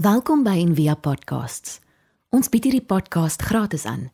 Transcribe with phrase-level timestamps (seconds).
[0.00, 1.74] Welkom by Envia Podcasts.
[2.32, 4.06] Ons bied hierdie podcast gratis aan.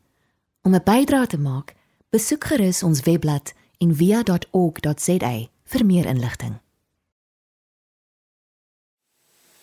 [0.67, 1.75] Om 'n bydrae te maak,
[2.09, 6.59] besoek gerus ons webblad en via.org.za vir meer inligting.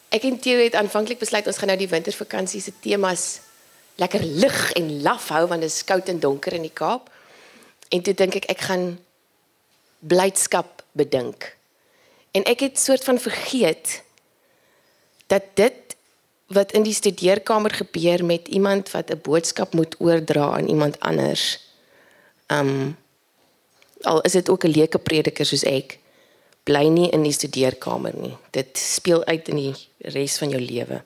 [0.08, 3.40] Ek en Theo het aanvanklik besluit ons gaan nou die wintervakansie se temas
[3.94, 7.10] lekker lig en laf hou want dit is koud en donker in die Kaap.
[7.88, 8.98] En toe dink ek ek gaan
[9.98, 11.56] blydskap bedink.
[12.30, 14.02] En ek het soort van vergeet
[15.26, 15.83] dat dit
[16.54, 21.58] wat in die studeerkamer gebeur met iemand wat 'n boodskap moet oordra aan iemand anders.
[22.46, 22.96] Um
[24.02, 25.98] al is dit ook 'n leuke prediker soos ek,
[26.62, 28.36] bly nie in die studeerkamer nie.
[28.50, 31.02] Dit speel uit in die res van jou lewe.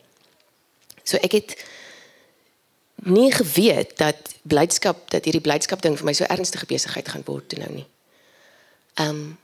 [1.02, 1.64] So ek het
[2.94, 7.48] nie geweet dat blydskap dat hierdie blydskap ding vir my so ernstige besigheid gaan word
[7.48, 7.86] toe nou nie.
[8.94, 9.38] Um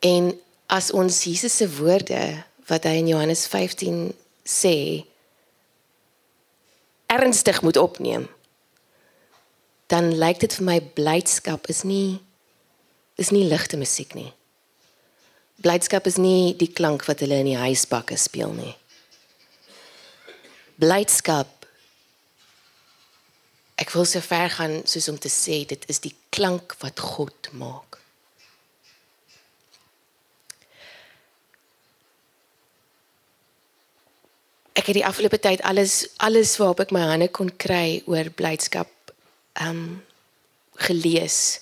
[0.00, 4.12] en as ons Jesus se woorde wat hy in Johannes 15
[4.44, 5.04] sê
[7.12, 8.28] ernstig moet opneem.
[9.86, 12.20] Dan lyk dit vir my blydskap is nie
[13.20, 14.32] is nie ligte musiek nie.
[15.62, 18.74] Blydskap is nie die klank wat hulle in die huisbakke speel nie.
[20.80, 21.68] Blydskap
[23.82, 27.52] ek wil so ver gaan soos om te sê dit is die klank wat God
[27.52, 28.01] maak
[34.72, 38.90] ek het die afgelope tyd alles alles waarop ek my hande kon kry oor blydskap
[39.60, 40.02] ehm um,
[40.82, 41.60] gelees.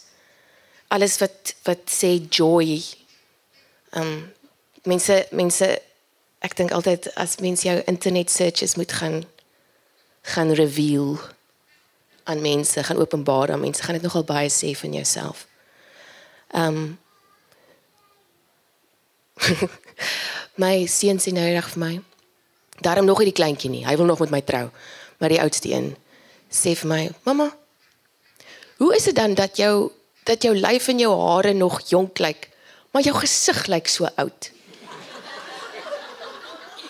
[0.89, 2.78] Alles wat wat sê joy.
[3.92, 4.20] Ehm um,
[4.84, 5.66] mense mense
[6.41, 9.25] ek dink altyd as mense jou internet searches moet gaan
[10.22, 11.19] gaan reveal
[12.25, 15.47] aan mense, gaan openbaar aan mense, gaan dit nogal baie sê van jouself.
[16.53, 16.98] Ehm um,
[20.62, 21.94] my seun sien nou reg vir my.
[22.81, 23.86] Daarom nog nie die kleintjie nie.
[23.86, 24.69] Hy wil nog met my trou.
[25.20, 25.97] Maar die oudste een
[26.48, 27.56] sê vir my: "Mamma,
[28.77, 29.92] hoe is dit dan dat jou
[30.25, 32.49] dat jou lyf en jou hare nog jonk lyk,
[32.91, 34.50] maar jou gesig lyk so oud?"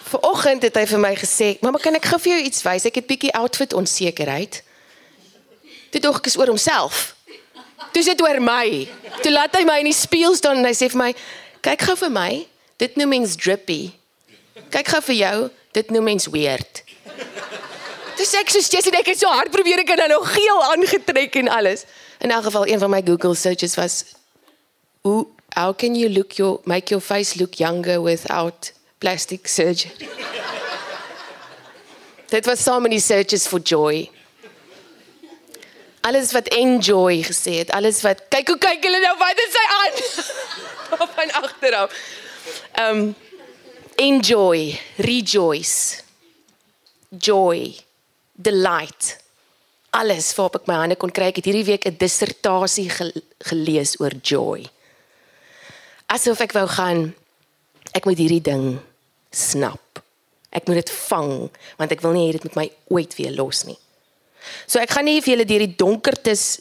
[0.03, 2.85] Vanoggend het hy vir my gesê: "Mamma, kan ek gou vir jou iets wys?
[2.85, 4.63] Ek het bietjie outfit onsekerheid."
[5.91, 7.15] Dit dog ek is oor homself.
[7.93, 8.89] Dis dit oor my.
[9.23, 11.15] Toe laat hy my in die spieël staan en hy sê vir my:
[11.61, 12.47] "Kyk gou vir my.
[12.77, 13.91] Dit noem mens drippy.
[14.71, 16.83] Kyk gou vir jou dit noem mens weird.
[18.21, 21.49] Dis ek soos sê ek het so hard probeer ek het nou geel aangetrek en
[21.49, 21.87] alles.
[22.21, 24.05] In elk geval een van my Google searches was
[25.07, 30.09] hoe how can you look your make your face look younger without plastic surgery?
[32.31, 34.11] Dit was so many searches for joy.
[36.01, 39.67] Alles wat enjoy gesê het, alles wat kyk hoe kyk hulle nou wat is hy
[39.79, 39.99] aan?
[41.17, 41.99] Van agteraf.
[42.73, 43.11] Ehm um,
[44.01, 46.03] enjoy, rejoice,
[47.11, 47.75] joy,
[48.33, 49.19] delight.
[49.91, 51.29] Alles waarop ek my hande kon kry.
[51.29, 52.89] Ek het hierdie week 'n dissertasie
[53.51, 54.65] gelees oor joy.
[56.09, 57.15] Asof ek wou gaan
[57.93, 58.81] ek moet hierdie ding
[59.31, 60.03] snap.
[60.51, 63.65] Ek moet dit vang want ek wil nie hê dit moet my ooit weer los
[63.65, 63.79] nie.
[64.67, 66.61] So ek gaan nie vir julle deur die donkertes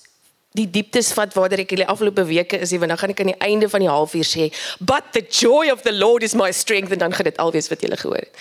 [0.58, 3.42] die dieptes vat waarder ek die afgelope weke is, want dan gaan ek aan die
[3.46, 4.50] einde van die halfuur sê,
[4.80, 7.82] "But the joy of the Lord is my strength," en dan gaan dit alwees wat
[7.82, 8.36] jy gehoor het.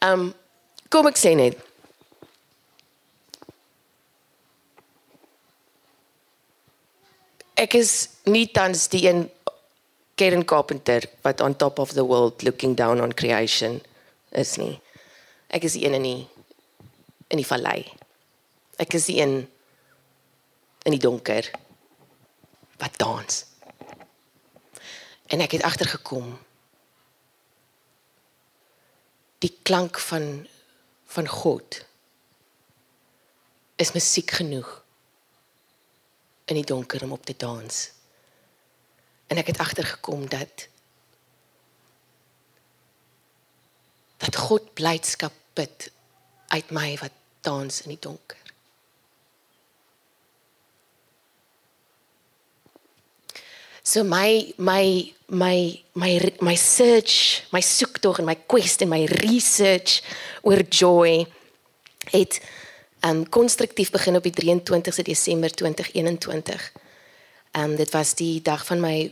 [0.00, 0.34] Um
[0.88, 1.56] kom ek sê net.
[7.56, 9.30] Ek is nie tans die een
[10.14, 13.80] Karen Carpenter wat on top of the world looking down on creation
[14.30, 14.80] is nie.
[15.48, 16.28] Ek is die een in die
[17.28, 17.86] in die vallei.
[18.76, 19.48] Ek is die een
[20.82, 21.50] in die donker
[22.76, 23.44] wat dans.
[25.26, 26.34] En ek het agtergekom
[29.42, 30.46] die klank van
[31.12, 31.84] van God
[33.76, 34.70] is musiek genoeg
[36.44, 37.90] in die donker om op te dans.
[39.26, 40.68] En ek het agtergekom dat
[44.22, 45.90] dat God blydskap put
[46.54, 48.41] uit my wat dans in die donker.
[53.82, 60.02] So my my my my my search, my soektog en my quest en my research
[60.46, 61.26] oor joy
[62.10, 62.38] het
[63.02, 66.72] um konstruktief begin op die 23ste Desember 2021.
[67.58, 69.10] Um dit was die dag van my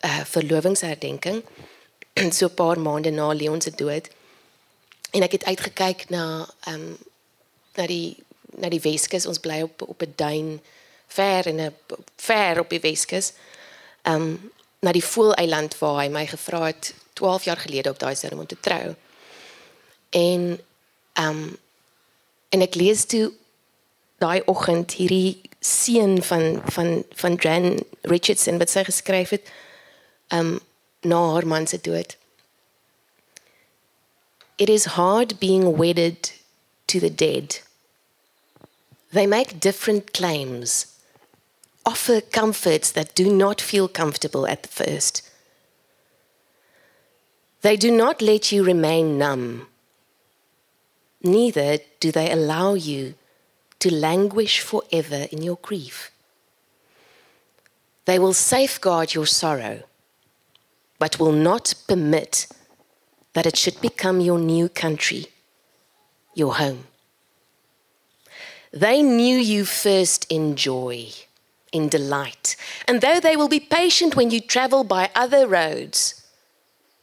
[0.00, 1.44] uh verlovingsherdenking
[2.32, 4.08] so 'n paar maande na Leon se dood.
[5.10, 6.96] En ek het uitgekyk na um
[7.76, 8.16] na die
[8.56, 9.26] na die Weskus.
[9.26, 10.60] Ons bly op op 'n duin
[11.06, 11.74] ver in 'n
[12.16, 13.32] ver op die Weskus
[14.08, 14.50] um
[14.80, 18.56] na die Voeleiland waar hy my gevra het 12 jaar gelede op daai seremon te
[18.60, 18.94] trou.
[20.10, 20.60] En
[21.18, 21.42] um,
[22.48, 23.32] en ek lees toe
[24.22, 29.50] daai oggend hierdie seun van van van Jan Richardson wat sy geskryf het
[30.34, 30.58] um
[31.00, 32.16] na haar man se dood.
[34.56, 36.32] It is hard being wedded
[36.86, 37.62] to the dead.
[39.12, 40.86] They make different claims,
[41.88, 45.14] offer comforts that do not feel comfortable at the first.
[47.62, 49.68] They do not let you remain numb.
[51.22, 53.14] Neither do they allow you
[53.78, 56.10] to languish forever in your grief.
[58.04, 59.76] They will safeguard your sorrow,
[60.98, 62.48] but will not permit
[63.32, 65.26] that it should become your new country,
[66.34, 66.84] your home.
[68.72, 71.12] They knew you first in joy,
[71.72, 72.56] in delight,
[72.86, 76.26] and though they will be patient when you travel by other roads,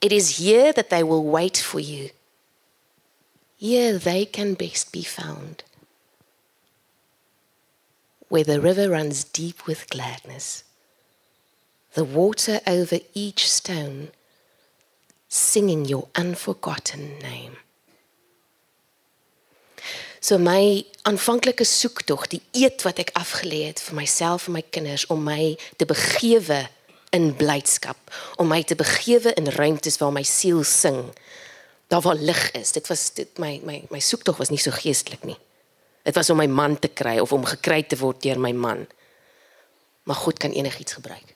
[0.02, 2.10] it is here that they will wait for you.
[3.58, 5.64] Here they can best be found
[8.28, 10.64] where the river runs deep with gladness,
[11.94, 14.10] the water over each stone,
[15.30, 17.58] singing your unforgotten name.
[20.26, 25.04] So my aanvanklike soektog, die eet wat ek afgelê het vir myself en my kinders
[25.14, 26.64] om my te begewe
[27.14, 28.00] in blydskap,
[28.42, 31.04] om my te begewe in ruimtes waar my siel sing,
[31.94, 32.74] daar waar lig is.
[32.74, 35.38] Dit was dit my my my soektog was nie so geestelik nie.
[36.10, 38.88] Dit was om my man te kry of om gekry te word deur my man.
[40.10, 41.36] Maar God kan enigiets gebruik.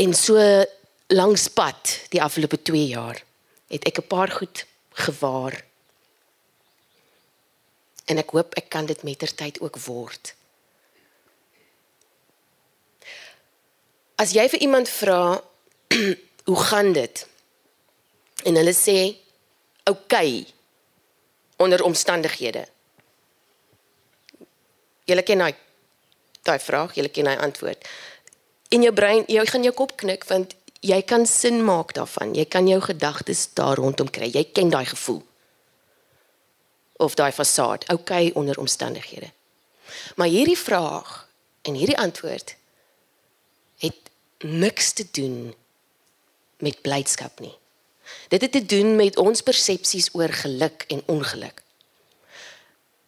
[0.00, 0.40] En so
[1.12, 3.20] langs pad die afgelope 2 jaar
[3.68, 4.64] het ek 'n paar goed
[5.04, 5.68] gewaar.
[8.10, 10.34] En ek hoop ek kan dit mettertyd ook word.
[14.20, 15.38] As jy vir iemand vra
[16.50, 17.26] hoe gaan dit?
[18.44, 18.98] En hulle sê.
[19.90, 20.44] Okay,
[21.56, 22.66] onder omstandighede.
[25.08, 25.54] Julle ken daai
[26.46, 27.88] daai vraag, julle ken daai antwoord.
[28.74, 32.32] In jou brein, jy gaan jou kop knik want jy kan sin maak daarvan.
[32.36, 34.30] Jy kan jou gedagtes daar rondom kry.
[34.32, 35.20] Jy ken daai gevoel.
[37.00, 39.30] Of daai fasade, okay onder omstandighede.
[40.16, 41.28] Maar hierdie vraag
[41.62, 42.56] en hierdie antwoord
[43.78, 43.96] het
[44.38, 45.54] niks te doen
[46.58, 47.56] met blydskap nie.
[48.28, 51.62] Dit het te doen met ons persepsies oor geluk en ongeluk.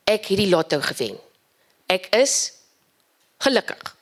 [0.05, 1.19] Ek het die lotto gewen.
[1.87, 2.53] Ek is
[3.45, 3.97] gelukkig.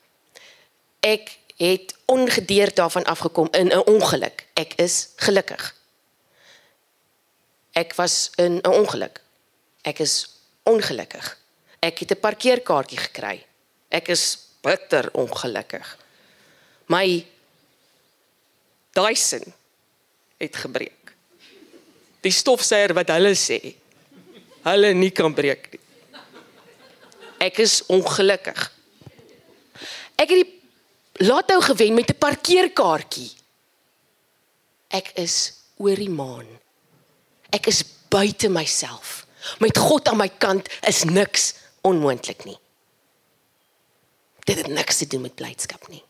[1.00, 4.46] Ek het ongedeerd daarvan afgekom in 'n ongeluk.
[4.54, 5.74] Ek is gelukkig.
[7.72, 9.20] Ek was in 'n ongeluk.
[9.82, 10.26] Ek is
[10.68, 11.38] ongelukkig.
[11.80, 13.46] Ek het 'n parkeerkaartjie gekry.
[13.88, 15.98] Ek is bitter ongelukkig.
[16.86, 17.26] My
[18.92, 19.54] Dyson
[20.38, 21.12] het gebreek.
[22.20, 23.74] Die stofsuier wat hulle sê,
[24.66, 25.80] hulle nie kan breek nie.
[27.40, 28.72] Ek is ongelukkig.
[30.20, 30.60] Ek het die
[31.24, 33.30] lotto gewen met 'n parkeerkaartjie.
[34.88, 36.46] Ek is oor die maan.
[37.50, 39.26] Ek is buite myself.
[39.58, 42.58] Met God aan my kant is niks onmoontlik nie.
[44.44, 46.04] Dit het niks te doen met blydskap nie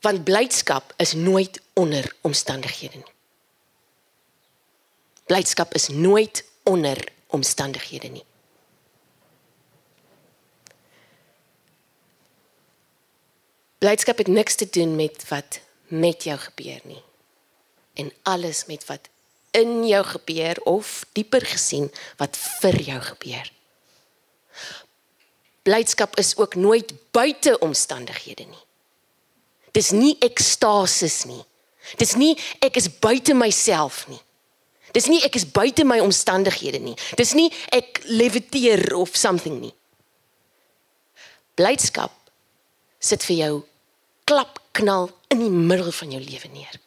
[0.00, 3.12] want blydskap is nooit onder omstandighede nie.
[5.24, 8.24] Blydskap is nooit onder omstandighede nie.
[13.78, 17.02] Blydskap het niks te doen met wat met jou gebeur nie.
[17.94, 19.08] En alles met wat
[19.56, 21.90] in jou gebeur of dieper gesien
[22.20, 23.52] wat vir jou gebeur.
[25.62, 28.64] Blydskap is ook nooit buite omstandighede nie.
[29.76, 31.42] Dis nie ekstasis nie.
[31.98, 34.20] Dis nie ek is buite myself nie.
[34.94, 36.96] Dis nie ek is buite my omstandighede nie.
[37.18, 39.74] Dis nie ek leviteer of something nie.
[41.58, 42.14] Blydskap
[43.00, 43.54] sit vir jou
[44.28, 46.80] klap knal in die middel van jou lewe neer.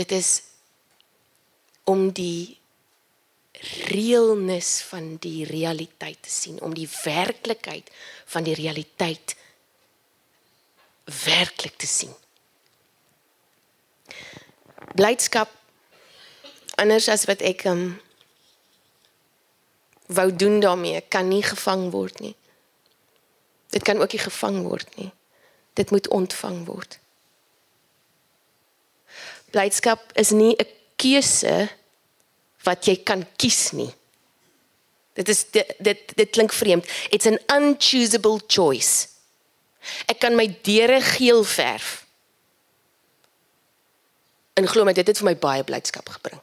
[0.00, 0.30] Dit is
[1.84, 2.56] om die
[3.90, 7.90] realness van die realiteit te sien, om die werklikheid
[8.30, 9.36] van die realiteit
[11.24, 12.14] werklik te sien.
[14.94, 15.52] Blydskap
[16.80, 18.00] anders as wat ek um,
[20.08, 22.34] wou doen daarmee, kan nie gevang word nie.
[23.70, 25.10] Dit kan ook nie gevang word nie.
[25.78, 26.98] Dit moet ontvang word.
[29.50, 30.66] Blydskap is nie 'n
[30.96, 31.68] keuse
[32.62, 33.92] wat jy kan kies nie.
[35.12, 36.86] Dit is dit dit, dit klink vreemd.
[37.10, 39.08] It's an unchoosable choice.
[40.06, 42.06] Ek kan my deure geel verf.
[44.54, 46.40] En glo my, dit het vir my baie blydskap gebring.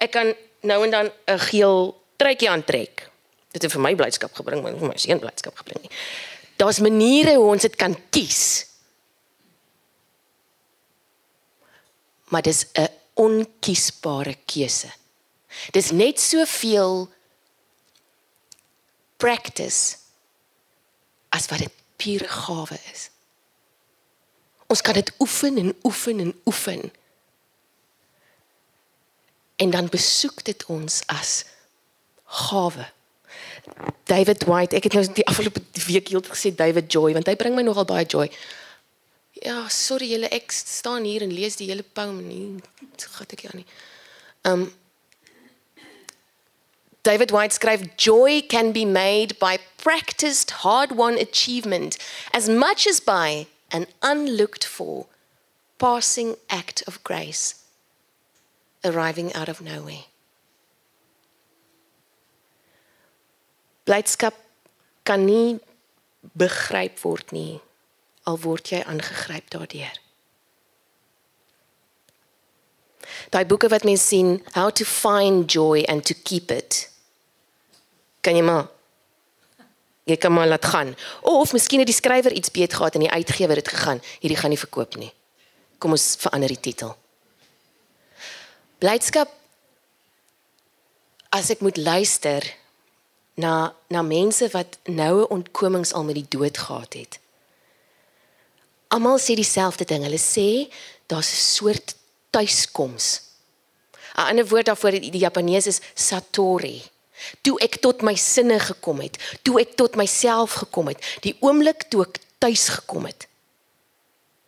[0.00, 0.34] Ek kan
[0.66, 3.10] nou en dan 'n geel truitjie aantrek.
[3.52, 5.90] Dit het vir my blydskap gebring, maar vir my seun blydskap gebring nie.
[6.56, 8.66] Daar's maniere hoe ons dit kan kies.
[12.28, 14.90] Maar dis 'n onkiesbare keuse.
[15.70, 17.08] Dis net soveel
[19.16, 19.96] practice
[21.28, 23.10] as wat dit pure gawe is.
[24.66, 26.92] Ons kan dit oefen en oefen en oefen.
[29.56, 31.44] En dan besoek dit ons as
[32.24, 32.90] gawe.
[34.04, 37.56] David White, ek het nou die afgelope week heeltyd gesê David Joy want hy bring
[37.56, 38.28] my nogal baie joy.
[39.44, 42.60] Ja, sorry julle, ek staan hier en lees die hele poem nie.
[43.18, 43.66] Gat ek ja nie.
[44.48, 44.70] Um
[47.06, 51.98] David White skryf joy can be made by practiced hard-won achievement
[52.34, 55.06] as much as by an unlooked for
[55.78, 57.62] passing act of grace
[58.84, 60.02] arriving out of nowhere.
[63.86, 64.34] Blydskap
[65.04, 65.60] kan nie
[66.36, 67.60] begryp word nie
[68.26, 70.00] al word jy aangegryp daardeur.
[73.30, 76.88] Daai boeke wat mense sien, How to find joy and to keep it.
[78.20, 78.66] Kan jy maar
[80.06, 80.94] jy kan maar laat gaan.
[81.22, 84.54] Of miskien het die skrywer iets beet gehad en die uitgewer het gegaan, hierdie gaan
[84.54, 85.10] nie verkoop nie.
[85.82, 86.94] Kom ons verander die titel.
[88.78, 89.32] Blydskap
[91.34, 92.44] as ek moet luister
[93.34, 97.18] na na mense wat noue ontkomings al met die dood gehad het.
[98.88, 100.04] Almal sê dieselfde ding.
[100.06, 100.72] Hulle sê
[101.06, 101.94] daar's 'n soort
[102.30, 103.20] tuiskoms.
[104.16, 106.82] 'n Ander woord daarvoor in die Japanees is satori.
[107.42, 111.88] Toe ek tot my sinne gekom het, toe ek tot myself gekom het, die oomblik
[111.88, 113.26] toe ek tuis gekom het.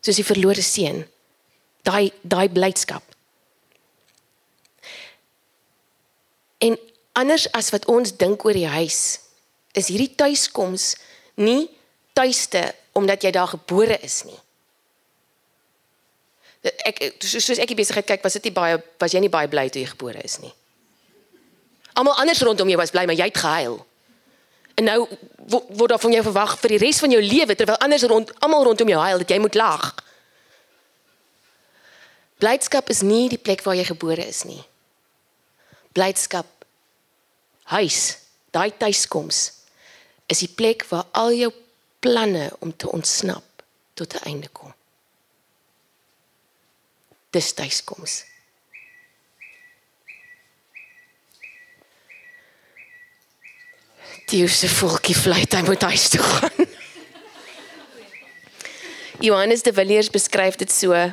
[0.00, 1.08] Soos die verlore seun.
[1.82, 3.02] Daai daai blydskap.
[6.58, 6.78] En
[7.12, 9.20] anders as wat ons dink oor die huis,
[9.72, 10.96] is hierdie tuiskoms
[11.34, 11.70] nie
[12.18, 12.62] tuiste
[12.98, 14.38] omdat jy daar gebore is nie.
[16.88, 19.50] Ek soos, soos ek die besigheid kyk, was dit nie baie was jy nie baie
[19.50, 20.50] bly toe jy gebore is nie.
[21.98, 23.78] Almal anders rondom jou was bly, maar jy het gehuil.
[24.78, 24.98] En nou
[25.48, 28.66] word daar van jou verwag vir die res van jou lewe terwyl anders rond almal
[28.68, 29.88] rondom jou huil dat jy moet lag.
[32.38, 34.60] Blydskap is nie die plek waar jy gebore is nie.
[35.94, 36.46] Blydskap
[37.74, 38.02] huis,
[38.54, 39.40] daai tuiskoms
[40.30, 41.50] is die plek waar al jou
[41.98, 43.44] planne om te ontsnap
[43.94, 44.74] tot 'n einde kom.
[47.30, 48.24] Dis tuiskoms.
[54.26, 56.50] Die se volkie fluit hy moet huis toe gaan.
[59.26, 60.92] Johannes de Villiers beskryf dit so.
[60.92, 61.12] Ehm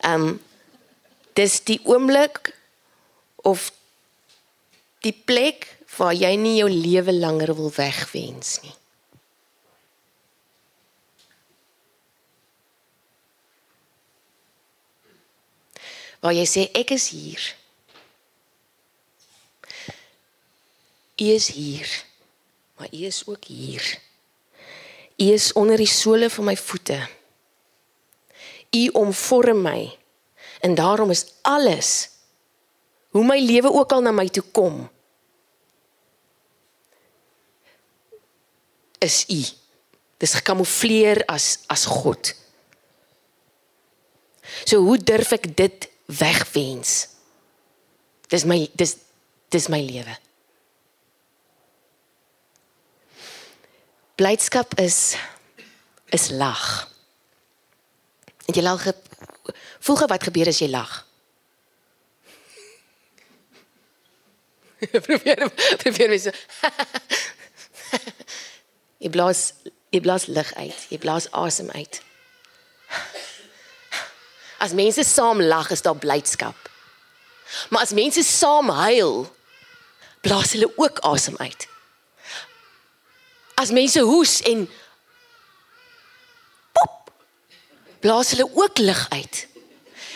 [0.00, 0.40] um,
[1.32, 2.56] dis die oomblik
[3.36, 3.70] of
[5.04, 8.74] die plek waar jy nie jou lewe langer wil wegwens nie.
[16.26, 17.42] Waar jy sê ek is hier.
[21.22, 21.86] U is hier.
[22.76, 23.84] Maar u is ook hier.
[25.22, 26.98] U is onder die sole van my voete.
[28.74, 29.86] U omvorm my.
[30.66, 32.10] En daarom is alles
[33.14, 34.82] hoe my lewe ook al na my toe kom
[38.98, 39.40] is u.
[40.18, 42.34] Dis gekamoufleer as as God.
[44.64, 47.08] So hoe durf ek dit wegwens.
[48.30, 48.96] Dis my dis
[49.48, 50.16] dis my lewe.
[54.16, 55.16] Blydskap is
[56.14, 56.88] is lag.
[58.46, 58.86] En jy lag
[59.80, 61.02] voel gou wat gebeur as jy lag.
[65.06, 65.50] probeer
[65.82, 66.28] probeer mens.
[69.02, 69.52] jy blaas
[69.94, 70.86] jy blaas lig uit.
[70.92, 72.00] Jy blaas asem uit.
[74.58, 76.56] As mense saam lag, is daar blydskap.
[77.70, 79.26] Maar as mense saam huil,
[80.20, 81.68] blaas hulle ook asem uit.
[83.54, 84.66] As mense hoes en
[86.72, 87.12] pop,
[88.00, 89.46] blaas hulle ook lig uit.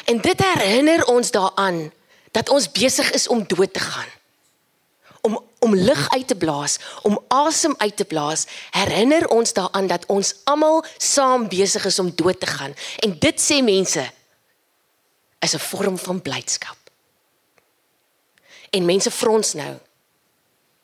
[0.05, 1.93] En dit herinner ons daaraan
[2.31, 4.09] dat ons besig is om dood te gaan.
[5.21, 10.07] Om om lug uit te blaas, om asem uit te blaas, herinner ons daaraan dat
[10.07, 12.75] ons almal saam besig is om dood te gaan.
[13.05, 14.07] En dit sê mense
[15.41, 16.77] is 'n vorm van blydskap.
[18.71, 19.79] En mense frons nou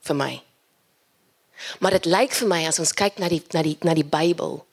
[0.01, 0.43] vir my.
[1.79, 4.67] Maar dit lyk vir my as ons kyk na die na die na die Bybel.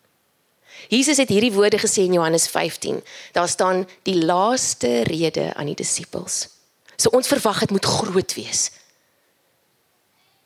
[0.90, 3.04] Jesus het hierdie woorde gesê in Johannes 15.
[3.32, 6.48] Daar staan die laaste rede aan die disippels.
[6.96, 8.72] So ons verwag dit moet groot wees.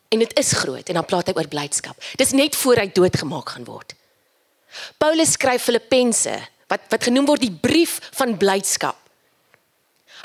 [0.07, 1.97] En dit is groot en dan praat hy oor blydskap.
[2.15, 3.95] Dis net voor hy doodgemaak gaan word.
[4.97, 6.35] Paulus skryf Filippense
[6.67, 8.99] wat wat genoem word die brief van blydskap.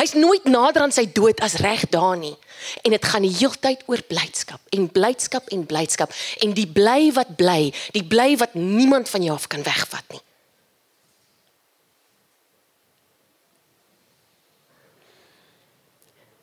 [0.03, 2.35] Hy's nooit nader aan sy dood as reg daar nie.
[2.83, 7.37] En dit gaan die heeltyd oor blydskap en blydskap en blydskap en die bly wat
[7.39, 10.23] bly, die bly wat niemand van jou af kan wegvat nie.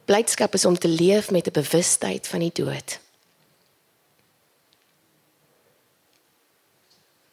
[0.08, 3.00] Blydskap is om te leef met 'n bewustheid van die dood.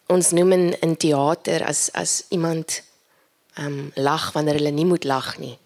[0.07, 2.83] Ons noem in, in teater as as iemand
[3.55, 5.59] ehm um, lag wanneer hulle nie moet lag nie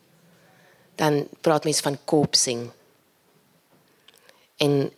[1.00, 2.68] dan praat mens van kopsing.
[4.56, 4.92] En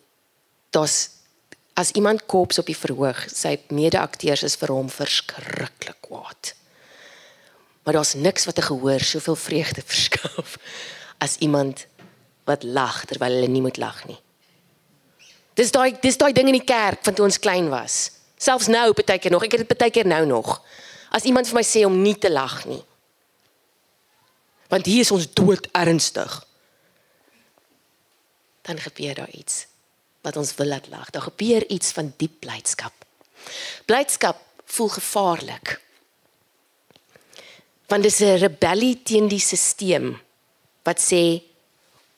[0.75, 0.97] dis
[1.73, 6.53] as iemand kops op die verhoog, sy mede-akteurs is vir hom verskriklik kwaad.
[7.83, 10.59] Maar daar's niks wat 'n gehoor soveel vreugde verskaf
[11.19, 11.87] as iemand
[12.45, 14.19] wat lag terwyl hulle nie moet lag nie.
[15.55, 18.11] Dis daai dis daai ding in die kerk van toe ons klein was.
[18.37, 20.63] Selfs nou baie keer nog, ek het dit baie keer nou nog.
[21.11, 22.83] As iemand vir my sê om nie te lag nie
[24.73, 26.39] want hier is ons dood ernstig.
[28.65, 29.67] Dan gebeur daar iets
[30.25, 31.11] wat ons wil laat lag.
[31.11, 32.95] Daar gebeur iets van diep blydskap.
[33.85, 35.81] Blydskap voel gevaarlik.
[37.91, 40.17] Want dit is 'n rebellie teen die stelsel
[40.83, 41.43] wat sê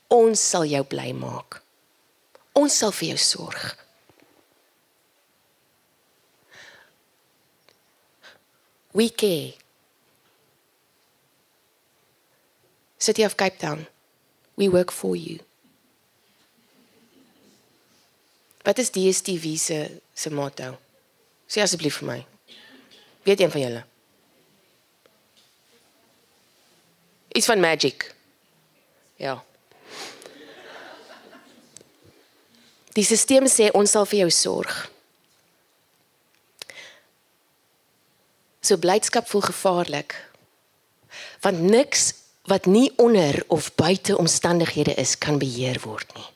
[0.08, 1.62] ons sal jou bly maak.
[2.52, 3.76] Ons sal vir jou sorg.
[8.92, 9.63] We care
[13.04, 13.86] City of Cape Town.
[14.56, 15.38] We work for you.
[18.62, 20.78] Wat is DStv se se motto?
[21.44, 22.16] Sê asseblief vir my.
[23.28, 23.82] Weet een van julle?
[27.36, 28.08] Iets van magic.
[29.20, 29.36] Ja.
[32.96, 34.80] Die stelsel sê ons sal vir jou sorg.
[38.64, 40.16] So blydskap voel gevaarlik.
[41.44, 46.28] Want niks wat nie onder of buite omstandighede is kan beheer word nie.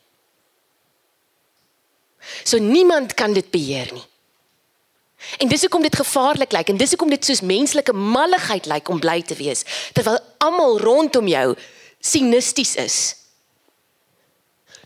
[2.45, 4.05] So niemand kan dit beheer nie.
[5.39, 9.01] En dis hoekom dit gevaarlik lyk en dis hoekom dit soos menslike malligheid lyk om
[9.03, 9.65] bly te wees
[9.97, 11.57] terwyl almal rondom jou
[11.99, 12.99] sinisties is.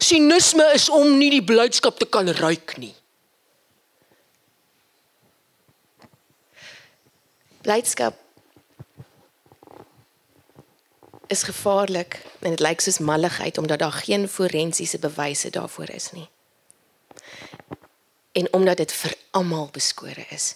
[0.02, 2.94] Sinisme is om nie die blydskap te kan ruik nie.
[7.62, 8.18] Blydskap
[11.32, 16.28] is gevaarlik en dit lyk soos malligheid omdat daar geen forensiese bewyse daarvoor is nie.
[18.32, 20.54] En omdat dit vir almal beskore is.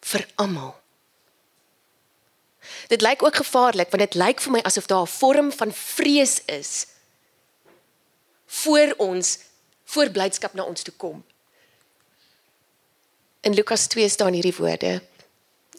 [0.00, 0.74] Vir almal.
[2.88, 6.44] Dit lyk ook gevaarlik want dit lyk vir my asof daar 'n vorm van vrees
[6.44, 6.86] is
[8.46, 9.38] voor ons
[9.84, 11.24] voor blydskap na ons toe kom.
[13.40, 15.02] In Lukas 2 staan hierdie woorde: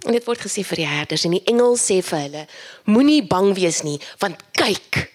[0.05, 2.43] En dit word gesê vir die herders en die engel sê vir hulle:
[2.85, 5.07] Moenie bang wees nie, want kyk,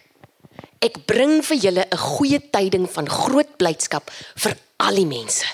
[0.83, 5.47] ek bring vir julle 'n goeie tyding van groot blydskap vir al die mense.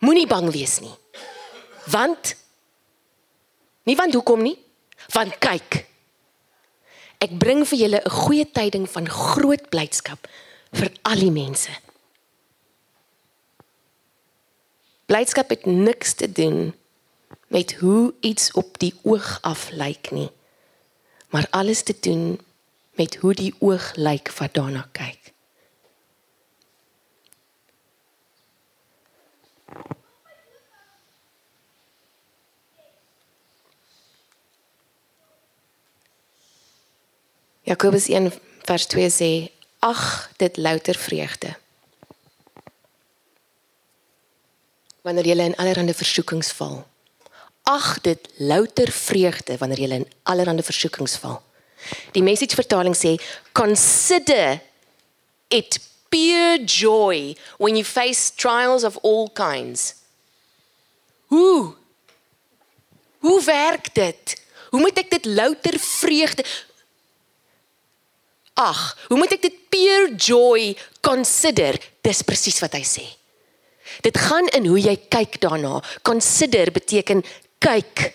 [0.00, 0.96] Moenie bang wees nie.
[1.92, 2.34] Want
[3.84, 4.56] nie want hoekom nie?
[5.12, 5.84] Want kyk.
[7.20, 10.28] Ek bring vir julle 'n goeie tyding van groot blydskap
[10.72, 11.70] vir al die mense.
[15.06, 16.72] Blydskap het niks te doen
[17.50, 20.30] met hoe iets op die oog af lyk nie
[21.30, 22.40] maar alles te doen
[22.90, 25.18] met hoe die oog lyk wat daarna kyk.
[37.62, 38.32] Jakobus 1
[38.66, 39.30] vers 2 sê
[39.78, 41.54] ag dit louter vreugde.
[45.00, 46.82] Wanneer jy in allerlei versoekings val
[47.70, 51.38] ag dit louter vreugde wanneer jy in allerlei versoekings val.
[52.16, 53.14] Die message vertaling sê
[53.56, 54.58] consider
[55.48, 55.78] it
[56.10, 59.94] pure joy when you face trials of all kinds.
[61.30, 61.74] Hoe?
[63.18, 64.36] Hoe werk dit?
[64.70, 66.44] Hoe moet ek dit louter vreugde
[68.60, 71.78] Ag, hoe moet ek dit pure joy consider?
[72.04, 73.06] Dis presies wat hy sê.
[74.04, 75.78] Dit gaan in hoe jy kyk daarna.
[76.06, 77.22] Consider beteken
[77.60, 78.10] kyk,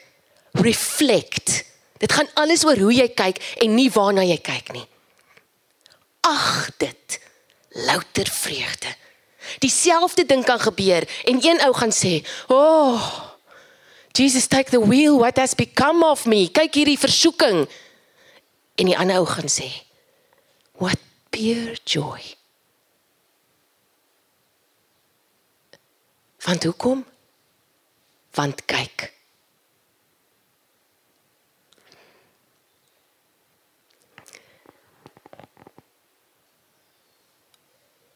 [0.62, 1.62] reflect.
[2.02, 4.86] Dit gaan alles oor hoe jy kyk en nie waarna jy kyk nie.
[6.26, 7.20] Ag dit
[7.86, 8.96] louter vreugde
[9.60, 13.22] Dieselfde ding kan gebeur en een ou gaan sê, "O, oh,
[14.12, 16.50] Jesus take the wheel, what has become of me?
[16.52, 17.70] Kyk hierdie versoeking."
[18.76, 19.72] En die ander ou gaan sê,
[20.72, 20.98] "What
[21.30, 22.22] pure joy."
[26.38, 27.06] Want hoekom?
[28.32, 29.14] Want kyk.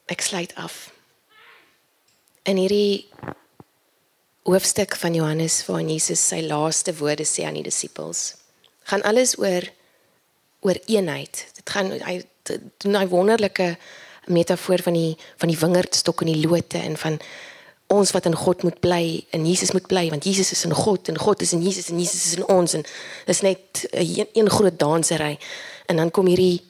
[0.09, 0.89] Ek sluit af.
[2.49, 3.05] In hierdie
[4.49, 8.33] hoofstuk van Johannes waar Jesus sy laaste woorde sê aan die disippels,
[8.89, 9.67] gaan alles oor
[10.65, 11.45] oor eenheid.
[11.55, 12.23] Dit gaan hy
[12.81, 13.77] doen 'n wonderlike
[14.25, 17.19] metafoor van die van die wingerdstok en die lote en van
[17.87, 21.07] ons wat in God moet bly en Jesus moet bly want Jesus is in God
[21.09, 22.85] en God is in Jesus en Jesus is in ons en
[23.25, 25.39] dis net 'n een groot dansery
[25.85, 26.61] en dan kom hierdie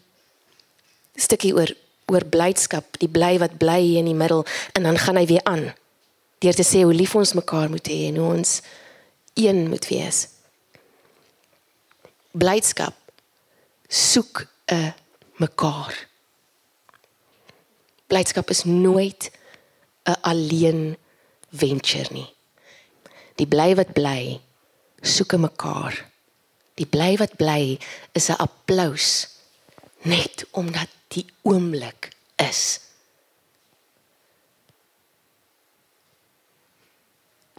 [1.15, 1.75] stukkie oor
[2.10, 5.69] oor blydskap, die bly wat bly in die middel en dan gaan hy weer aan
[6.39, 8.62] deur te sê hoe lief ons mekaar moet hê en hoe ons
[9.39, 10.28] een moet wees.
[12.32, 12.95] Blydskap
[13.88, 14.93] soek 'n
[15.38, 16.08] mekaar.
[18.08, 19.32] Blydskap is nooit
[20.06, 20.98] 'n alleen
[21.52, 22.30] venture nie.
[23.36, 24.39] Die bly wat bly
[25.02, 26.06] soek 'n mekaar.
[26.76, 27.80] Die bly wat bly
[28.12, 29.28] is 'n applous
[30.02, 32.80] net omdat die oomblik is.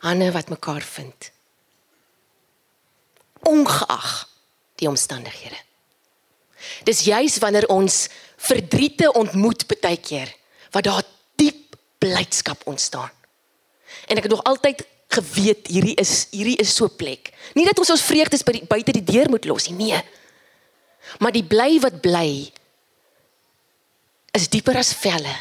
[0.00, 1.30] Hanne wat mekaar vind.
[3.48, 4.28] Ongeag
[4.80, 5.58] die omstandighede.
[6.84, 8.06] Dis juis wanneer ons
[8.40, 10.30] verdriete ontmoet baie keer
[10.72, 11.04] wat daar
[11.40, 13.10] diep blydskap ontstaan.
[14.08, 17.32] En ek het nog altyd geweet hierdie is hierdie is so plek.
[17.58, 20.02] Nie dat ons ons vreugdes by buite die deur moet los nie, nee.
[21.18, 22.52] Maar die bly wat bly
[24.36, 25.34] is dieper as velle,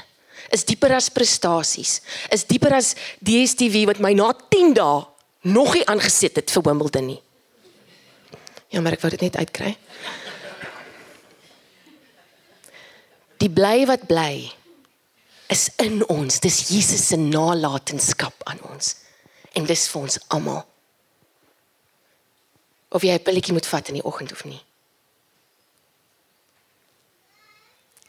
[0.52, 2.00] is dieper as prestasies,
[2.34, 5.02] is dieper as DStv wat my na 10 dae
[5.50, 7.22] nog nie aangesit het vir Wimbledon nie.
[8.70, 9.74] Ja, maar ek wou dit net uitkry.
[13.40, 14.50] Die bly wat bly
[15.50, 16.42] is in ons.
[16.44, 18.94] Dis Jesus se nalatenskap aan ons.
[19.58, 20.62] En dis vir ons almal.
[22.90, 24.62] Of jy 'n pilletjie moet vat in die oggend of nie.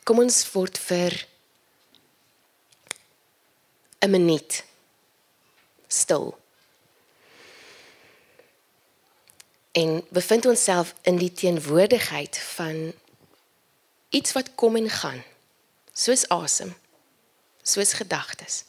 [0.03, 1.27] Kom ons word vir
[4.01, 4.65] 'n minuut
[5.87, 6.39] stil.
[9.73, 12.93] En bevind onsself in die teenwoordigheid van
[14.09, 15.23] iets wat kom en gaan.
[15.93, 16.75] Soos asem.
[17.63, 18.65] Soos gedagtes.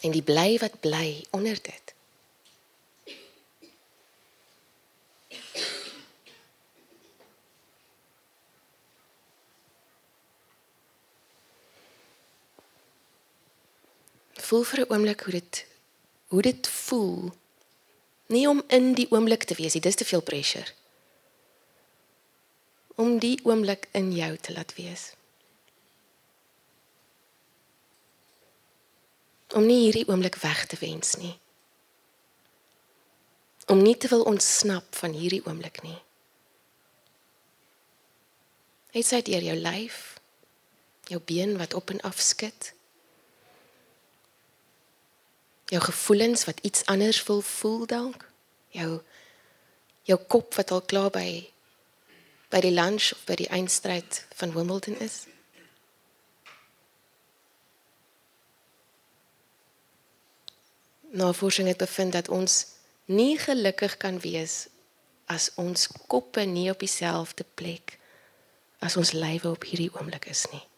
[0.00, 1.94] En die bly wat bly onder dit.
[14.50, 15.66] Voel vir 'n oomblik hoe dit
[16.26, 17.32] hoe dit voel.
[18.26, 20.72] Nie om in die oomblik te wees nie, dis te veel pressure.
[22.94, 25.12] Om die oomblik in jou te laat wees.
[29.54, 31.38] Om nie hierdie oomblik weg te wens nie.
[33.66, 35.98] Om nie te wil ontsnap van hierdie oomblik nie.
[38.90, 40.20] Hy sê dit jou lyf,
[41.06, 42.74] jou been wat op en af skud
[45.70, 48.26] jou gevoelens wat iets anders wil voel dalk?
[48.68, 49.00] Jou
[50.02, 51.28] jou kop wat al klaar by
[52.50, 55.26] by die lunch of by die eindstryd van Wimbledon is?
[61.10, 62.66] Navorsing het bevind dat ons
[63.06, 64.66] nie gelukkig kan wees
[65.30, 67.98] as ons koppe nie op dieselfde plek
[68.78, 70.69] as ons lywe op hierdie oomblik is nie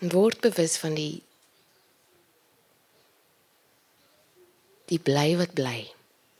[0.00, 1.22] word bewus van die
[4.88, 5.78] die bly wat bly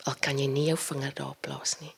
[0.08, 1.92] al kan jy nie jou vinger daar plaas nie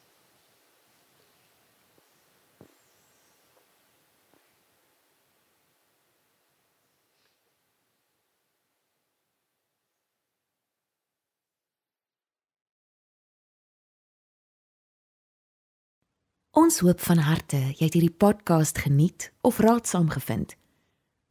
[16.53, 20.53] Ons hoop van harte jy het hierdie podcast geniet of raadsaam gevind.